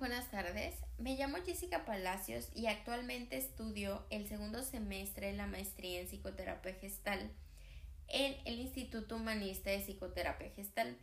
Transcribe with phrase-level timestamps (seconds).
[0.00, 0.74] Buenas tardes.
[0.98, 6.74] Me llamo Jessica Palacios y actualmente estudio el segundo semestre de la maestría en psicoterapia
[6.74, 7.30] gestal
[8.08, 10.96] en el Instituto Humanista de Psicoterapia Gestal.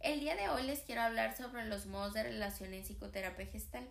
[0.00, 3.88] El día de hoy les quiero hablar sobre los modos de relación en psicoterapia gestal.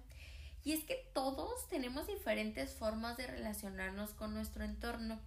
[0.64, 5.19] Y es que todos tenemos diferentes formas de relacionarnos con nuestro entorno.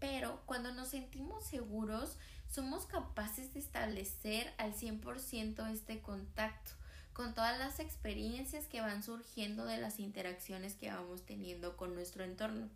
[0.00, 2.18] Pero cuando nos sentimos seguros,
[2.50, 6.81] somos capaces de establecer al 100% este contacto
[7.12, 12.24] con todas las experiencias que van surgiendo de las interacciones que vamos teniendo con nuestro
[12.24, 12.68] entorno.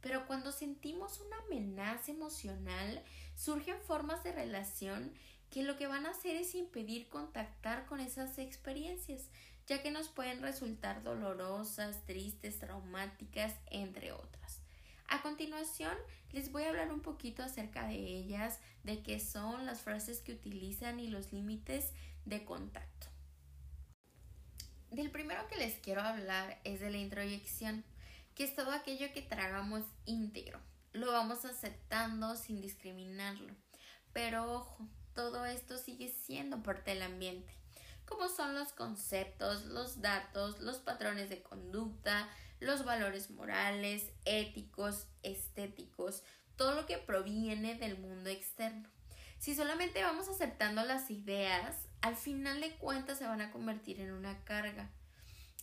[0.00, 3.02] Pero cuando sentimos una amenaza emocional,
[3.36, 5.12] surgen formas de relación
[5.50, 9.28] que lo que van a hacer es impedir contactar con esas experiencias,
[9.66, 14.60] ya que nos pueden resultar dolorosas, tristes, traumáticas, entre otras.
[15.08, 15.96] A continuación,
[16.32, 20.32] les voy a hablar un poquito acerca de ellas, de qué son las frases que
[20.32, 21.90] utilizan y los límites
[22.24, 23.09] de contacto.
[24.90, 27.84] Del primero que les quiero hablar es de la introyección
[28.34, 30.58] que es todo aquello que tragamos íntegro.
[30.92, 33.54] Lo vamos aceptando sin discriminarlo.
[34.12, 37.52] Pero ojo, todo esto sigue siendo parte del ambiente,
[38.04, 46.24] como son los conceptos, los datos, los patrones de conducta, los valores morales, éticos, estéticos,
[46.56, 48.88] todo lo que proviene del mundo externo.
[49.38, 54.12] Si solamente vamos aceptando las ideas, al final de cuentas se van a convertir en
[54.12, 54.90] una carga.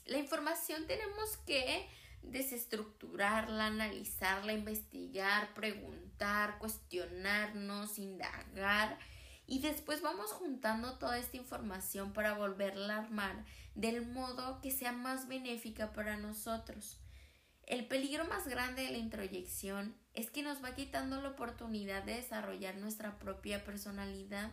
[0.05, 1.87] La información tenemos que
[2.21, 8.97] desestructurarla, analizarla, investigar, preguntar, cuestionarnos, indagar
[9.45, 14.91] y después vamos juntando toda esta información para volverla a armar del modo que sea
[14.91, 16.99] más benéfica para nosotros.
[17.63, 22.15] El peligro más grande de la introyección es que nos va quitando la oportunidad de
[22.15, 24.51] desarrollar nuestra propia personalidad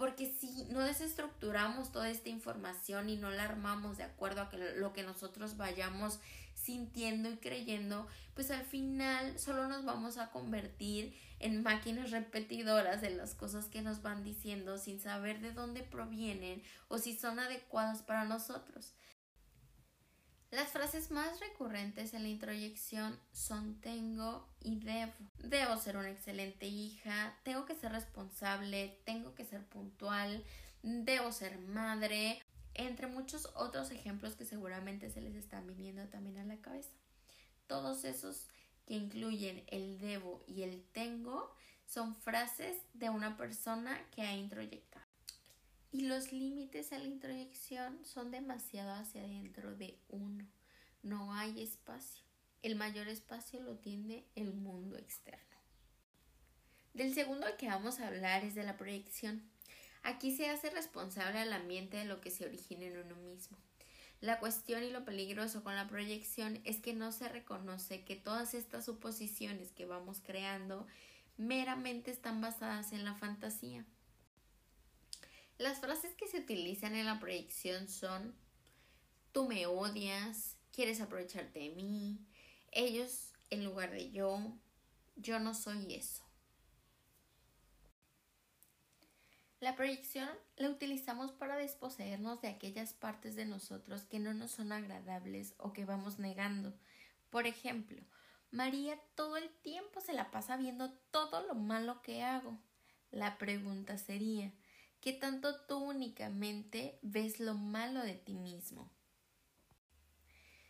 [0.00, 4.94] porque si no desestructuramos toda esta información y no la armamos de acuerdo a lo
[4.94, 6.20] que nosotros vayamos
[6.54, 13.10] sintiendo y creyendo, pues al final solo nos vamos a convertir en máquinas repetidoras de
[13.10, 18.00] las cosas que nos van diciendo sin saber de dónde provienen o si son adecuadas
[18.00, 18.94] para nosotros.
[20.50, 25.12] Las frases más recurrentes en la introyección son tengo y debo.
[25.38, 30.44] Debo ser una excelente hija, tengo que ser responsable, tengo que ser puntual,
[30.82, 32.42] debo ser madre,
[32.74, 36.96] entre muchos otros ejemplos que seguramente se les están viniendo también a la cabeza.
[37.68, 38.48] Todos esos
[38.86, 41.54] que incluyen el debo y el tengo
[41.86, 45.09] son frases de una persona que ha introyectado
[45.92, 50.46] y los límites a la introyección son demasiado hacia adentro de uno.
[51.02, 52.24] No hay espacio.
[52.62, 55.56] El mayor espacio lo tiene el mundo externo.
[56.94, 59.42] Del segundo que vamos a hablar es de la proyección.
[60.02, 63.56] Aquí se hace responsable al ambiente de lo que se origina en uno mismo.
[64.20, 68.52] La cuestión y lo peligroso con la proyección es que no se reconoce que todas
[68.54, 70.86] estas suposiciones que vamos creando
[71.38, 73.86] meramente están basadas en la fantasía.
[75.60, 78.34] Las frases que se utilizan en la proyección son
[79.30, 82.18] tú me odias, quieres aprovecharte de mí,
[82.72, 84.56] ellos en lugar de yo,
[85.16, 86.24] yo no soy eso.
[89.60, 94.72] La proyección la utilizamos para desposeernos de aquellas partes de nosotros que no nos son
[94.72, 96.72] agradables o que vamos negando.
[97.28, 98.02] Por ejemplo,
[98.50, 102.58] María todo el tiempo se la pasa viendo todo lo malo que hago.
[103.10, 104.54] La pregunta sería
[105.00, 108.90] ¿Qué tanto tú únicamente ves lo malo de ti mismo.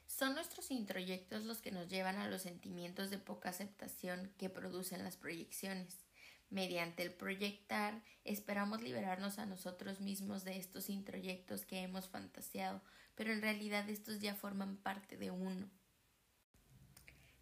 [0.07, 5.03] Son nuestros introyectos los que nos llevan a los sentimientos de poca aceptación que producen
[5.03, 6.05] las proyecciones.
[6.49, 12.83] Mediante el proyectar, esperamos liberarnos a nosotros mismos de estos introyectos que hemos fantaseado,
[13.17, 15.69] pero en realidad estos ya forman parte de uno.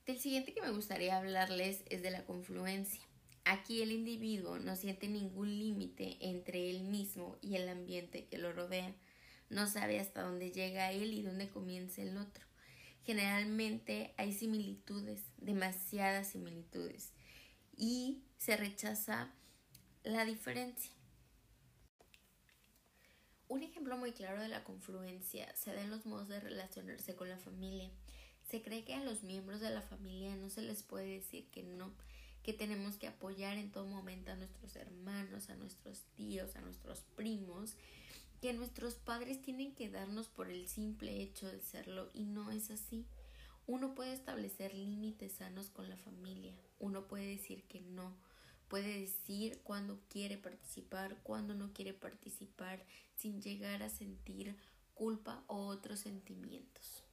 [0.06, 3.07] Del siguiente que me gustaría hablarles es de la confluencia.
[3.50, 8.52] Aquí el individuo no siente ningún límite entre él mismo y el ambiente que lo
[8.52, 8.94] rodea.
[9.48, 12.44] No sabe hasta dónde llega él y dónde comienza el otro.
[13.04, 17.14] Generalmente hay similitudes, demasiadas similitudes,
[17.74, 19.32] y se rechaza
[20.04, 20.92] la diferencia.
[23.48, 27.30] Un ejemplo muy claro de la confluencia se da en los modos de relacionarse con
[27.30, 27.90] la familia.
[28.42, 31.62] Se cree que a los miembros de la familia no se les puede decir que
[31.62, 31.94] no,
[32.48, 37.02] que tenemos que apoyar en todo momento a nuestros hermanos, a nuestros tíos, a nuestros
[37.14, 37.76] primos,
[38.40, 42.70] que nuestros padres tienen que darnos por el simple hecho de serlo y no es
[42.70, 43.04] así.
[43.66, 48.16] Uno puede establecer límites sanos con la familia, uno puede decir que no,
[48.68, 52.82] puede decir cuándo quiere participar, cuándo no quiere participar,
[53.14, 54.56] sin llegar a sentir
[54.94, 57.04] culpa o otros sentimientos.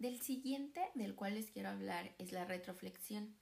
[0.00, 3.36] Del siguiente del cual les quiero hablar es la retroflexión.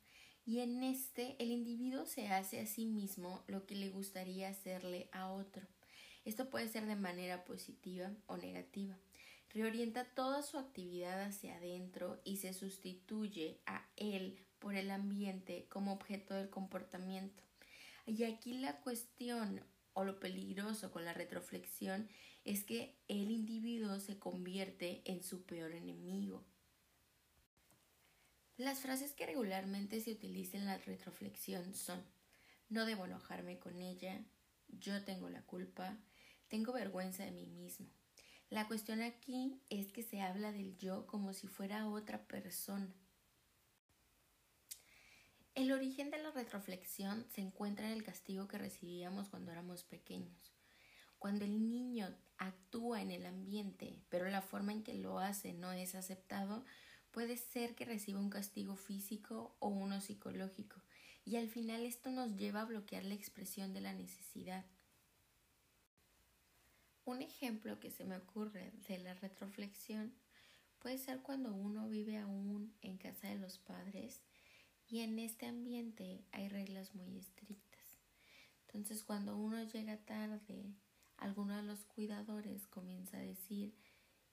[0.46, 5.08] Y en este el individuo se hace a sí mismo lo que le gustaría hacerle
[5.12, 5.66] a otro.
[6.24, 8.98] Esto puede ser de manera positiva o negativa.
[9.54, 15.92] Reorienta toda su actividad hacia adentro y se sustituye a él por el ambiente como
[15.92, 17.42] objeto del comportamiento.
[18.06, 19.62] Y aquí la cuestión
[19.94, 22.08] o lo peligroso con la retroflexión
[22.44, 26.44] es que el individuo se convierte en su peor enemigo.
[28.56, 32.04] Las frases que regularmente se utilizan en la retroflexión son
[32.68, 34.24] no debo enojarme con ella,
[34.68, 35.98] yo tengo la culpa,
[36.48, 37.88] tengo vergüenza de mí mismo.
[38.50, 42.94] La cuestión aquí es que se habla del yo como si fuera otra persona.
[45.54, 50.52] El origen de la retroflexión se encuentra en el castigo que recibíamos cuando éramos pequeños.
[51.18, 55.72] Cuando el niño actúa en el ambiente, pero la forma en que lo hace no
[55.72, 56.64] es aceptado,
[57.14, 60.82] puede ser que reciba un castigo físico o uno psicológico,
[61.24, 64.66] y al final esto nos lleva a bloquear la expresión de la necesidad.
[67.04, 70.12] Un ejemplo que se me ocurre de la retroflexión
[70.80, 74.20] puede ser cuando uno vive aún en casa de los padres
[74.88, 77.96] y en este ambiente hay reglas muy estrictas.
[78.66, 80.74] Entonces cuando uno llega tarde,
[81.18, 83.72] alguno de los cuidadores comienza a decir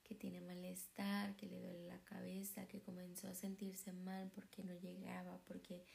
[0.04, 2.04] que tiene malestar, que le duele la
[2.68, 5.86] que comenzó a sentirse mal porque no llegaba, porque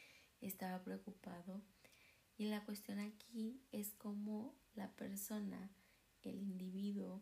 [0.41, 1.61] estaba preocupado.
[2.37, 5.71] Y la cuestión aquí es cómo la persona,
[6.21, 7.21] el individuo,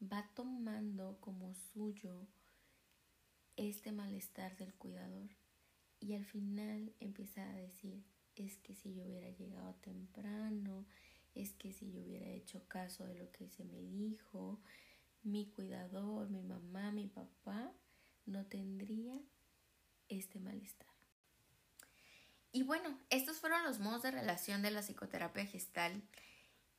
[0.00, 2.28] va tomando como suyo
[3.56, 5.30] este malestar del cuidador.
[6.00, 8.04] Y al final empieza a decir,
[8.36, 10.86] es que si yo hubiera llegado temprano,
[11.34, 14.60] es que si yo hubiera hecho caso de lo que se me dijo,
[15.22, 17.31] mi cuidador, mi mamá, mi papá,
[20.22, 20.86] este malestar.
[22.52, 26.02] Y bueno, estos fueron los modos de relación de la psicoterapia gestal.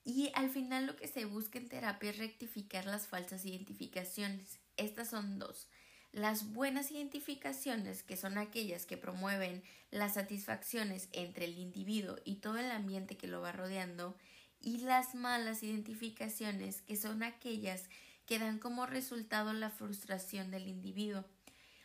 [0.05, 4.59] Y al final lo que se busca en terapia es rectificar las falsas identificaciones.
[4.77, 5.67] Estas son dos.
[6.11, 12.57] Las buenas identificaciones, que son aquellas que promueven las satisfacciones entre el individuo y todo
[12.57, 14.15] el ambiente que lo va rodeando,
[14.61, 17.89] y las malas identificaciones, que son aquellas
[18.27, 21.25] que dan como resultado la frustración del individuo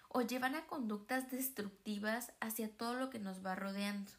[0.08, 4.10] o llevan a conductas destructivas hacia todo lo que nos va rodeando.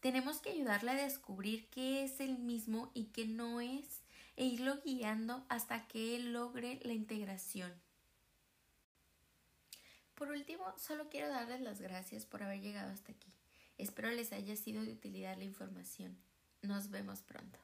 [0.00, 4.02] Tenemos que ayudarle a descubrir qué es el mismo y qué no es,
[4.36, 7.72] e irlo guiando hasta que él logre la integración.
[10.14, 13.32] Por último, solo quiero darles las gracias por haber llegado hasta aquí.
[13.78, 16.16] Espero les haya sido de utilidad la información.
[16.62, 17.58] Nos vemos pronto.